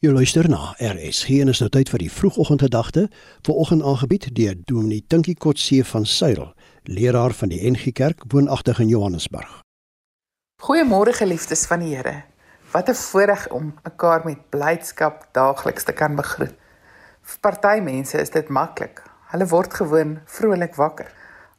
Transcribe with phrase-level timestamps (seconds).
[0.00, 3.02] Jy luister na RSG en is nou tyd vir die vroegoggendgedagte,
[3.44, 6.46] vanoggend aangebied deur Dominee Tinkie Kotse van Suil,
[6.88, 9.50] leraar van die NG Kerk woonagtig in Johannesburg.
[10.64, 12.22] Goeiemôre geliefdes van die Here.
[12.72, 16.56] Wat 'n voorreg om mekaar met blydskap daagliks te kan begroet.
[17.20, 19.02] Vir party mense is dit maklik.
[19.32, 21.12] Hulle word gewoon vrolik wakker.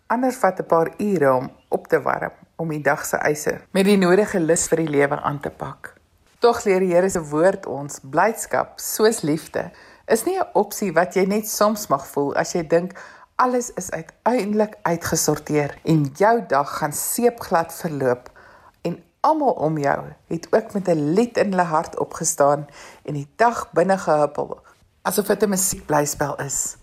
[0.08, 3.86] Ander vat 'n paar ure om op te warm om die dag se eise met
[3.86, 6.01] die nodige lus vir die lewe aan te pak.
[6.42, 9.68] Tog leer die Here se woord ons blydskap soos liefde
[10.14, 12.96] is nie 'n opsie wat jy net soms mag voel as jy dink
[13.36, 18.34] alles is uiteindelik uitgesorteer en jou dag gaan seepglad verloop
[18.82, 20.02] en almal om jou
[20.34, 22.68] het ook met 'n lied in hulle hart opgestaan
[23.06, 24.60] en die dag binne gehuppel
[25.02, 26.78] asof dit 'n musiekblyspel is.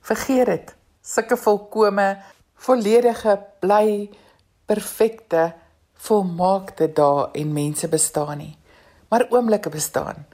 [0.00, 0.76] Vergeet dit.
[1.02, 2.18] Sulke volkome,
[2.54, 4.10] volledige, bly,
[4.66, 5.54] perfekte,
[5.94, 8.56] volmaakte dae en mense bestaan nie
[9.08, 10.26] maar oomblikke bestaan.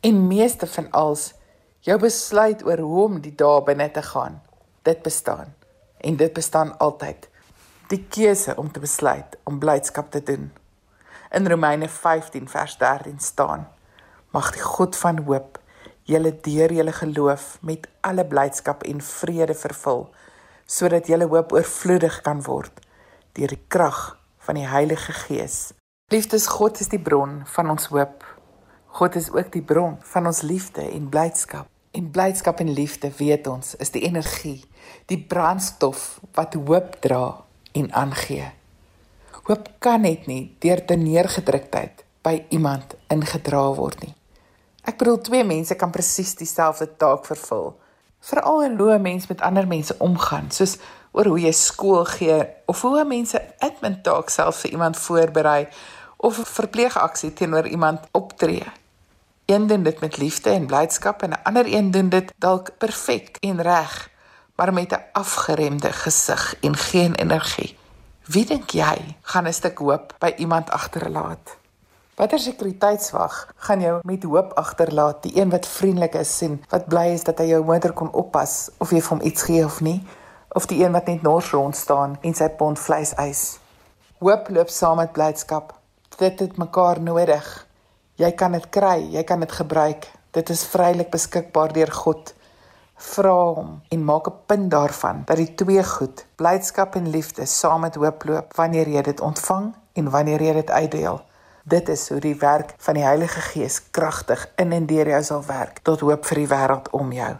[0.00, 1.34] En meeste van als
[1.78, 4.42] jou besluit oor hoe om die dae binne te gaan,
[4.82, 5.54] dit bestaan.
[5.98, 7.28] En dit bestaan altyd.
[7.88, 10.52] Die keuse om te besluit om blydskap te doen.
[11.30, 13.68] In Romeine 15 vers 13 staan:
[14.30, 15.60] Mag die God van hoop
[16.06, 20.06] julle deur julle geloof met alle blydskap en vrede vervul,
[20.66, 22.84] sodat julle hoop oorvloedig kan word
[23.36, 25.74] deur die krag van die Heilige Gees.
[26.06, 28.20] Liefdes God is die bron van ons hoop.
[28.94, 31.66] God is ook die bron van ons liefde en blydskap.
[31.98, 34.60] En blydskap en liefde, weet ons, is die energie,
[35.10, 37.24] die brandstof wat hoop dra
[37.74, 38.52] en aangee.
[39.48, 44.14] Hoop kan net nie deur te neergedruktheid by iemand ingedra word nie.
[44.86, 47.72] Ek bedoel twee mense kan presies dieselfde taak vervul.
[48.26, 50.76] Veral in hoe 'n mens met ander mense omgaan, soos
[51.10, 55.68] oor hoe jy skool gee of hoe mense admin taak self vir iemand voorberei
[56.16, 58.66] of 'n verpleegaksie teenoor iemand optree.
[59.44, 63.36] Een doen dit met liefde en blydskap en 'n ander een doen dit dalk perfek
[63.40, 64.10] en reg,
[64.56, 67.78] maar met 'n afgeremde gesig en geen energie.
[68.24, 71.56] Wie dink jy gaan 'n stuk hoop by iemand agterlaat?
[72.16, 75.18] Watter sekuriteitswag gaan jou met hoop agterlaat?
[75.22, 78.70] Die een wat vriendelik is en wat bly is dat hy jou motor kon oppas
[78.80, 79.98] of jy vir hom iets gee of nie?
[80.56, 83.42] Of die een wat net nors rond staan en sy pond vleis eis?
[84.24, 85.74] Hoop loop saam met blydskap
[86.16, 87.44] dit het mekaar nodig.
[88.16, 90.08] Jy kan dit kry, jy kan dit gebruik.
[90.32, 92.32] Dit is vrylik beskikbaar deur God.
[93.12, 97.80] Vra hom en maak 'n punt daarvan dat die twee goed, blydskap en liefde, saam
[97.80, 101.20] met hoop loop wanneer jy dit ontvang en wanneer jy dit uitdeel.
[101.68, 105.40] Dit is hoe die werk van die Heilige Gees kragtig in en deur jou sal
[105.48, 107.32] werk tot hoop vir die wêreld om jou.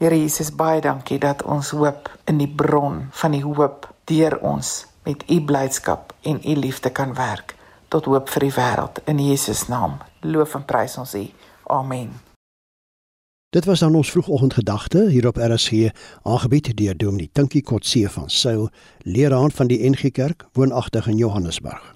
[0.00, 4.70] Here Jesus, baie dankie dat ons hoop in die bron van die hoop deur ons
[5.04, 7.52] met u blydskap en u liefde kan werk
[7.92, 9.98] tot hoop vir die wêreld in Jesus naam.
[10.24, 11.26] Loof en prys ons U.
[11.76, 12.14] Amen.
[13.52, 15.92] Dit was dan ons vroegoggendgedagte hier op RSG,
[16.22, 18.70] aangebied deur Dominee Tinkie Kotse van Sail,
[19.04, 21.95] leraar van die NG Kerk, woonagtig in Johannesburg.